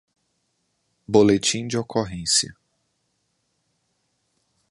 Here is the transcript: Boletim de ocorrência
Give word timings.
Boletim 1.07 1.67
de 1.67 1.77
ocorrência 1.77 2.57